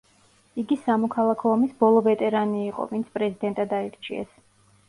[0.61, 4.35] იგი სამოქალაქო ომის ბოლო ვეტერანი იყო, ვინც პრეზიდენტად აირჩიეს.